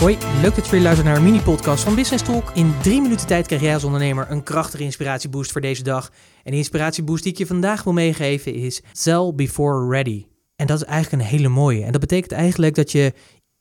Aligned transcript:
Hoi, 0.00 0.18
leuk 0.42 0.54
dat 0.54 0.64
je 0.64 0.70
weer 0.70 0.80
luistert 0.80 1.08
naar 1.08 1.16
een 1.16 1.22
mini-podcast 1.22 1.84
van 1.84 1.94
Business 1.94 2.24
Talk. 2.24 2.50
In 2.54 2.74
drie 2.82 3.00
minuten 3.00 3.26
tijd 3.26 3.46
krijg 3.46 3.62
jij 3.62 3.74
als 3.74 3.84
ondernemer 3.84 4.30
een 4.30 4.42
krachtige 4.42 4.82
inspiratieboost 4.82 5.52
voor 5.52 5.60
deze 5.60 5.82
dag. 5.82 6.10
En 6.42 6.50
de 6.50 6.56
inspiratieboost 6.56 7.22
die 7.22 7.32
ik 7.32 7.38
je 7.38 7.46
vandaag 7.46 7.82
wil 7.82 7.92
meegeven 7.92 8.54
is 8.54 8.82
Sell 8.92 9.32
Before 9.34 9.88
Ready. 9.88 10.26
En 10.56 10.66
dat 10.66 10.80
is 10.80 10.86
eigenlijk 10.86 11.22
een 11.22 11.28
hele 11.28 11.48
mooie. 11.48 11.84
En 11.84 11.92
dat 11.92 12.00
betekent 12.00 12.32
eigenlijk 12.32 12.74
dat 12.74 12.92
je 12.92 13.12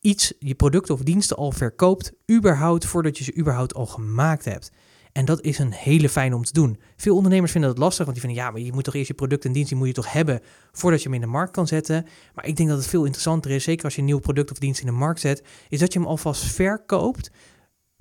iets, 0.00 0.32
je 0.38 0.54
producten 0.54 0.94
of 0.94 1.00
diensten 1.02 1.36
al 1.36 1.52
verkoopt, 1.52 2.12
überhaupt 2.30 2.86
voordat 2.86 3.18
je 3.18 3.24
ze 3.24 3.36
überhaupt 3.36 3.74
al 3.74 3.86
gemaakt 3.86 4.44
hebt. 4.44 4.70
En 5.12 5.24
dat 5.24 5.40
is 5.40 5.58
een 5.58 5.72
hele 5.72 6.08
fijn 6.08 6.34
om 6.34 6.44
te 6.44 6.52
doen. 6.52 6.78
Veel 6.96 7.16
ondernemers 7.16 7.52
vinden 7.52 7.70
dat 7.70 7.78
lastig, 7.78 8.04
want 8.04 8.18
die 8.18 8.26
vinden 8.26 8.44
ja, 8.44 8.50
maar 8.50 8.60
je 8.60 8.72
moet 8.72 8.84
toch 8.84 8.94
eerst 8.94 9.08
je 9.08 9.14
product 9.14 9.44
en 9.44 9.52
dienst, 9.52 9.68
die 9.68 9.78
moet 9.78 9.86
je 9.86 9.92
toch 9.92 10.12
hebben 10.12 10.40
voordat 10.72 11.02
je 11.02 11.08
hem 11.08 11.14
in 11.14 11.20
de 11.24 11.26
markt 11.26 11.52
kan 11.52 11.66
zetten. 11.66 12.06
Maar 12.34 12.46
ik 12.46 12.56
denk 12.56 12.68
dat 12.68 12.78
het 12.78 12.86
veel 12.86 13.04
interessanter 13.04 13.50
is, 13.50 13.64
zeker 13.64 13.84
als 13.84 13.94
je 13.94 14.00
een 14.00 14.06
nieuw 14.06 14.18
product 14.18 14.50
of 14.50 14.58
dienst 14.58 14.80
in 14.80 14.86
de 14.86 14.92
markt 14.92 15.20
zet, 15.20 15.42
is 15.68 15.78
dat 15.78 15.92
je 15.92 15.98
hem 15.98 16.08
alvast 16.08 16.44
verkoopt, 16.44 17.30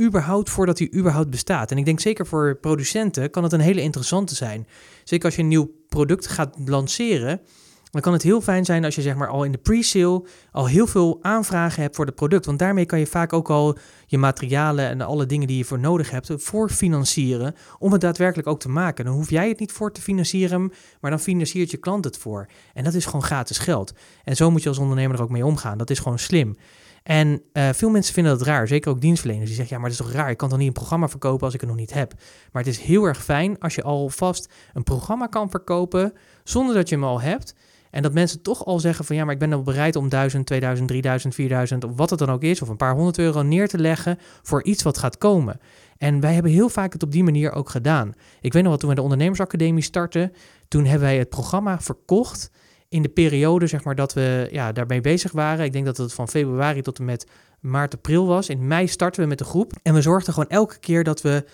überhaupt 0.01 0.49
voordat 0.49 0.79
hij 0.79 0.93
überhaupt 0.95 1.29
bestaat. 1.29 1.71
En 1.71 1.77
ik 1.77 1.85
denk 1.85 1.99
zeker 1.99 2.27
voor 2.27 2.55
producenten 2.55 3.29
kan 3.29 3.43
het 3.43 3.53
een 3.53 3.59
hele 3.59 3.81
interessante 3.81 4.35
zijn. 4.35 4.67
Zeker 5.03 5.25
als 5.25 5.35
je 5.35 5.41
een 5.41 5.48
nieuw 5.48 5.71
product 5.89 6.27
gaat 6.27 6.55
lanceren, 6.65 7.41
dan 7.91 8.01
kan 8.01 8.13
het 8.13 8.21
heel 8.21 8.41
fijn 8.41 8.65
zijn 8.65 8.85
als 8.85 8.95
je 8.95 9.01
zeg 9.01 9.15
maar 9.15 9.27
al 9.27 9.43
in 9.43 9.51
de 9.51 9.57
pre-sale 9.57 10.25
al 10.51 10.67
heel 10.67 10.87
veel 10.87 11.19
aanvragen 11.21 11.81
hebt 11.81 11.95
voor 11.95 12.05
het 12.05 12.15
product. 12.15 12.45
Want 12.45 12.59
daarmee 12.59 12.85
kan 12.85 12.99
je 12.99 13.07
vaak 13.07 13.33
ook 13.33 13.49
al 13.49 13.77
je 14.05 14.17
materialen 14.17 14.89
en 14.89 15.01
alle 15.01 15.25
dingen 15.25 15.47
die 15.47 15.57
je 15.57 15.65
voor 15.65 15.79
nodig 15.79 16.09
hebt 16.09 16.29
voor 16.35 16.69
financieren. 16.69 17.55
Om 17.79 17.91
het 17.91 18.01
daadwerkelijk 18.01 18.47
ook 18.47 18.59
te 18.59 18.69
maken. 18.69 19.05
Dan 19.05 19.13
hoef 19.13 19.29
jij 19.29 19.49
het 19.49 19.59
niet 19.59 19.71
voor 19.71 19.91
te 19.91 20.01
financieren, 20.01 20.71
maar 21.01 21.11
dan 21.11 21.19
financiert 21.19 21.71
je 21.71 21.77
klant 21.77 22.05
het 22.05 22.17
voor. 22.17 22.47
En 22.73 22.83
dat 22.83 22.93
is 22.93 23.05
gewoon 23.05 23.23
gratis 23.23 23.57
geld. 23.57 23.93
En 24.23 24.35
zo 24.35 24.51
moet 24.51 24.63
je 24.63 24.69
als 24.69 24.77
ondernemer 24.77 25.15
er 25.15 25.23
ook 25.23 25.29
mee 25.29 25.45
omgaan. 25.45 25.77
Dat 25.77 25.89
is 25.89 25.99
gewoon 25.99 26.19
slim. 26.19 26.55
En 27.03 27.41
uh, 27.53 27.70
veel 27.73 27.89
mensen 27.89 28.13
vinden 28.13 28.37
dat 28.37 28.48
raar, 28.48 28.67
zeker 28.67 28.91
ook 28.91 29.01
dienstverleners. 29.01 29.48
Die 29.48 29.55
zeggen, 29.55 29.76
ja, 29.76 29.81
maar 29.81 29.91
dat 29.91 29.99
is 29.99 30.05
toch 30.05 30.15
raar, 30.15 30.29
ik 30.29 30.37
kan 30.37 30.49
toch 30.49 30.57
niet 30.57 30.67
een 30.67 30.73
programma 30.73 31.09
verkopen 31.09 31.45
als 31.45 31.53
ik 31.53 31.59
het 31.59 31.70
nog 31.70 31.79
niet 31.79 31.93
heb. 31.93 32.13
Maar 32.51 32.63
het 32.63 32.71
is 32.71 32.79
heel 32.79 33.03
erg 33.03 33.23
fijn 33.23 33.59
als 33.59 33.76
je 33.76 33.83
alvast 33.83 34.53
een 34.73 34.83
programma 34.83 35.27
kan 35.27 35.49
verkopen 35.49 36.13
zonder 36.43 36.76
dat 36.76 36.89
je 36.89 36.95
hem 36.95 37.03
al 37.03 37.21
hebt. 37.21 37.55
En 37.91 38.01
dat 38.01 38.13
mensen 38.13 38.41
toch 38.41 38.65
al 38.65 38.79
zeggen 38.79 39.05
van 39.05 39.15
ja, 39.15 39.23
maar 39.23 39.34
ik 39.34 39.39
ben 39.39 39.49
wel 39.49 39.63
bereid 39.63 39.95
om 39.95 40.09
1000, 40.09 40.45
2000, 40.45 40.87
3000, 40.87 41.34
4000 41.35 41.84
of 41.84 41.91
wat 41.95 42.09
het 42.09 42.20
dan 42.20 42.29
ook 42.29 42.43
is, 42.43 42.61
of 42.61 42.70
een 42.70 42.77
paar 42.77 42.93
honderd 42.93 43.17
euro 43.17 43.41
neer 43.41 43.67
te 43.67 43.77
leggen 43.77 44.17
voor 44.41 44.63
iets 44.63 44.83
wat 44.83 44.98
gaat 44.98 45.17
komen. 45.17 45.59
En 45.98 46.20
wij 46.20 46.33
hebben 46.33 46.51
heel 46.51 46.70
vaak 46.70 46.93
het 46.93 47.03
op 47.03 47.11
die 47.11 47.23
manier 47.23 47.51
ook 47.51 47.70
gedaan. 47.70 48.13
Ik 48.41 48.53
weet 48.53 48.61
nog 48.61 48.71
wat 48.71 48.79
toen 48.79 48.89
we 48.89 48.95
de 48.95 49.01
ondernemersacademie 49.01 49.83
startten, 49.83 50.33
toen 50.67 50.85
hebben 50.85 51.07
wij 51.07 51.17
het 51.17 51.29
programma 51.29 51.79
verkocht 51.79 52.51
in 52.89 53.01
de 53.01 53.09
periode 53.09 53.67
zeg 53.67 53.83
maar 53.83 53.95
dat 53.95 54.13
we 54.13 54.48
ja, 54.51 54.71
daarmee 54.71 55.01
bezig 55.01 55.31
waren. 55.31 55.65
Ik 55.65 55.73
denk 55.73 55.85
dat 55.85 55.98
het 55.98 56.13
van 56.13 56.27
februari 56.27 56.81
tot 56.81 56.99
en 56.99 57.05
met 57.05 57.27
maart, 57.59 57.93
april 57.93 58.27
was. 58.27 58.49
In 58.49 58.67
mei 58.67 58.87
starten 58.87 59.21
we 59.21 59.27
met 59.27 59.37
de 59.37 59.43
groep 59.43 59.73
en 59.83 59.93
we 59.93 60.01
zorgden 60.01 60.33
gewoon 60.33 60.49
elke 60.49 60.79
keer 60.79 61.03
dat 61.03 61.21
we 61.21 61.45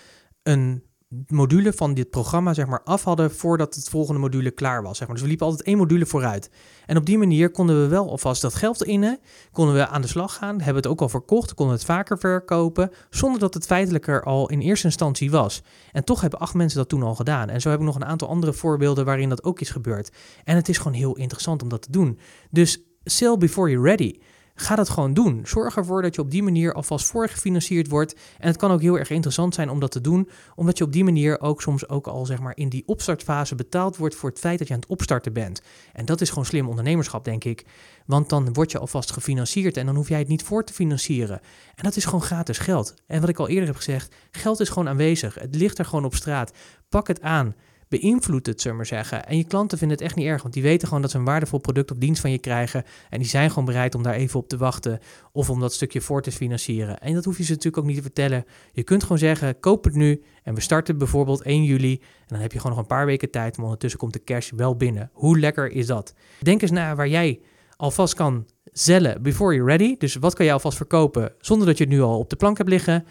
een 0.43 0.83
module 1.27 1.73
van 1.73 1.93
dit 1.93 2.09
programma 2.09 2.53
zeg 2.53 2.67
maar, 2.67 2.83
af 2.83 3.03
hadden 3.03 3.31
voordat 3.31 3.75
het 3.75 3.89
volgende 3.89 4.19
module 4.19 4.51
klaar 4.51 4.83
was. 4.83 4.97
Zeg 4.97 5.07
maar. 5.07 5.15
Dus 5.15 5.21
we 5.21 5.29
liepen 5.29 5.47
altijd 5.47 5.67
één 5.67 5.77
module 5.77 6.05
vooruit. 6.05 6.49
En 6.85 6.97
op 6.97 7.05
die 7.05 7.17
manier 7.17 7.51
konden 7.51 7.81
we 7.81 7.87
wel 7.87 8.09
alvast 8.09 8.41
dat 8.41 8.55
geld 8.55 8.83
innen, 8.83 9.19
konden 9.51 9.75
we 9.75 9.87
aan 9.87 10.01
de 10.01 10.07
slag 10.07 10.35
gaan, 10.35 10.57
hebben 10.57 10.75
het 10.75 10.87
ook 10.87 11.01
al 11.01 11.09
verkocht, 11.09 11.53
konden 11.53 11.75
het 11.75 11.85
vaker 11.85 12.17
verkopen, 12.17 12.91
zonder 13.09 13.39
dat 13.39 13.53
het 13.53 13.65
feitelijk 13.65 14.07
er 14.07 14.23
al 14.23 14.49
in 14.49 14.59
eerste 14.59 14.85
instantie 14.85 15.31
was. 15.31 15.63
En 15.91 16.03
toch 16.03 16.21
hebben 16.21 16.39
acht 16.39 16.53
mensen 16.53 16.77
dat 16.77 16.89
toen 16.89 17.03
al 17.03 17.15
gedaan. 17.15 17.49
En 17.49 17.61
zo 17.61 17.69
heb 17.69 17.79
ik 17.79 17.85
nog 17.85 17.95
een 17.95 18.05
aantal 18.05 18.27
andere 18.27 18.53
voorbeelden 18.53 19.05
waarin 19.05 19.29
dat 19.29 19.43
ook 19.43 19.59
is 19.59 19.69
gebeurd. 19.69 20.11
En 20.43 20.55
het 20.55 20.69
is 20.69 20.77
gewoon 20.77 20.93
heel 20.93 21.15
interessant 21.15 21.61
om 21.61 21.69
dat 21.69 21.81
te 21.81 21.91
doen. 21.91 22.19
Dus 22.51 22.81
sell 23.03 23.37
before 23.37 23.69
you're 23.69 23.87
ready. 23.89 24.19
Ga 24.59 24.75
dat 24.75 24.89
gewoon 24.89 25.13
doen. 25.13 25.41
Zorg 25.43 25.75
ervoor 25.75 26.01
dat 26.01 26.15
je 26.15 26.21
op 26.21 26.31
die 26.31 26.43
manier 26.43 26.73
alvast 26.73 27.05
voorgefinancierd 27.07 27.87
wordt. 27.87 28.15
En 28.39 28.47
het 28.47 28.57
kan 28.57 28.71
ook 28.71 28.81
heel 28.81 28.97
erg 28.97 29.09
interessant 29.09 29.53
zijn 29.53 29.69
om 29.69 29.79
dat 29.79 29.91
te 29.91 30.01
doen, 30.01 30.29
omdat 30.55 30.77
je 30.77 30.83
op 30.83 30.91
die 30.91 31.03
manier 31.03 31.41
ook 31.41 31.61
soms 31.61 31.89
ook 31.89 32.07
al 32.07 32.25
zeg 32.25 32.39
maar 32.39 32.57
in 32.57 32.69
die 32.69 32.83
opstartfase 32.85 33.55
betaald 33.55 33.97
wordt 33.97 34.15
voor 34.15 34.29
het 34.29 34.39
feit 34.39 34.59
dat 34.59 34.67
je 34.67 34.73
aan 34.73 34.79
het 34.79 34.89
opstarten 34.89 35.33
bent. 35.33 35.61
En 35.93 36.05
dat 36.05 36.21
is 36.21 36.29
gewoon 36.29 36.45
slim 36.45 36.67
ondernemerschap, 36.67 37.25
denk 37.25 37.43
ik. 37.43 37.65
Want 38.05 38.29
dan 38.29 38.53
word 38.53 38.71
je 38.71 38.79
alvast 38.79 39.11
gefinancierd 39.11 39.77
en 39.77 39.85
dan 39.85 39.95
hoef 39.95 40.09
jij 40.09 40.19
het 40.19 40.27
niet 40.27 40.43
voor 40.43 40.63
te 40.63 40.73
financieren. 40.73 41.39
En 41.75 41.83
dat 41.83 41.95
is 41.95 42.05
gewoon 42.05 42.21
gratis 42.21 42.57
geld. 42.57 42.93
En 43.07 43.19
wat 43.19 43.29
ik 43.29 43.39
al 43.39 43.47
eerder 43.47 43.67
heb 43.67 43.75
gezegd, 43.75 44.15
geld 44.31 44.59
is 44.59 44.69
gewoon 44.69 44.89
aanwezig. 44.89 45.35
Het 45.35 45.55
ligt 45.55 45.77
er 45.77 45.85
gewoon 45.85 46.05
op 46.05 46.15
straat. 46.15 46.51
Pak 46.89 47.07
het 47.07 47.21
aan 47.21 47.55
beïnvloedt 47.87 48.45
het, 48.45 48.61
zullen 48.61 48.77
maar 48.77 48.85
zeggen. 48.85 49.25
En 49.25 49.37
je 49.37 49.43
klanten 49.43 49.77
vinden 49.77 49.97
het 49.97 50.05
echt 50.05 50.15
niet 50.15 50.25
erg, 50.25 50.41
want 50.41 50.53
die 50.53 50.63
weten 50.63 50.87
gewoon 50.87 51.01
dat 51.01 51.11
ze 51.11 51.17
een 51.17 51.25
waardevol 51.25 51.59
product 51.59 51.91
of 51.91 51.97
dienst 51.97 52.21
van 52.21 52.31
je 52.31 52.39
krijgen. 52.39 52.83
En 53.09 53.19
die 53.19 53.27
zijn 53.27 53.49
gewoon 53.49 53.65
bereid 53.65 53.95
om 53.95 54.03
daar 54.03 54.13
even 54.13 54.39
op 54.39 54.49
te 54.49 54.57
wachten 54.57 54.99
of 55.31 55.49
om 55.49 55.59
dat 55.59 55.73
stukje 55.73 56.01
voor 56.01 56.21
te 56.21 56.31
financieren. 56.31 56.99
En 56.99 57.13
dat 57.13 57.25
hoef 57.25 57.37
je 57.37 57.43
ze 57.43 57.51
natuurlijk 57.51 57.77
ook 57.77 57.85
niet 57.85 57.95
te 57.95 58.01
vertellen. 58.01 58.45
Je 58.71 58.83
kunt 58.83 59.01
gewoon 59.01 59.17
zeggen, 59.17 59.59
koop 59.59 59.83
het 59.83 59.95
nu 59.95 60.23
en 60.43 60.53
we 60.53 60.61
starten 60.61 60.97
bijvoorbeeld 60.97 61.41
1 61.41 61.63
juli. 61.63 61.93
En 61.93 62.27
dan 62.27 62.39
heb 62.39 62.51
je 62.51 62.57
gewoon 62.57 62.75
nog 62.75 62.81
een 62.81 62.95
paar 62.95 63.05
weken 63.05 63.31
tijd, 63.31 63.55
maar 63.55 63.65
ondertussen 63.65 63.99
komt 63.99 64.13
de 64.13 64.23
cash 64.23 64.51
wel 64.55 64.75
binnen. 64.75 65.09
Hoe 65.13 65.39
lekker 65.39 65.71
is 65.71 65.87
dat? 65.87 66.13
Denk 66.39 66.61
eens 66.61 66.71
na 66.71 66.95
waar 66.95 67.07
jij 67.07 67.39
alvast 67.77 68.13
kan 68.13 68.45
zellen 68.71 69.21
before 69.21 69.53
you're 69.55 69.69
ready. 69.69 69.95
Dus 69.97 70.15
wat 70.15 70.33
kan 70.33 70.45
jij 70.45 70.53
alvast 70.53 70.77
verkopen 70.77 71.33
zonder 71.39 71.67
dat 71.67 71.77
je 71.77 71.83
het 71.83 71.93
nu 71.93 72.01
al 72.01 72.19
op 72.19 72.29
de 72.29 72.35
plank 72.35 72.57
hebt 72.57 72.69
liggen? 72.69 73.05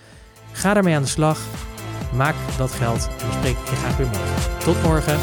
Ga 0.53 0.75
daarmee 0.75 0.95
aan 0.95 1.03
de 1.03 1.09
slag. 1.09 1.76
Maak 2.12 2.34
dat 2.56 2.72
geld. 2.72 3.09
En 3.09 3.27
dan 3.28 3.33
spreek 3.39 3.56
ik 3.56 3.69
je 3.69 3.77
graag 3.77 3.97
weer 3.97 4.06
morgen. 4.06 4.59
Tot 4.59 4.83
morgen. 4.83 5.19